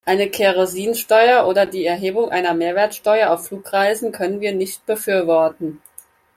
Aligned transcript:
Eine 0.03 0.31
Kerosinsteuer 0.31 1.45
oder 1.45 1.67
die 1.67 1.85
Erhebung 1.85 2.31
einer 2.31 2.55
Mehrwertsteuer 2.55 3.29
auf 3.31 3.45
Flugreisen 3.49 4.11
können 4.11 4.41
wir 4.41 4.51
nicht 4.51 4.83
befürworten. 4.87 5.79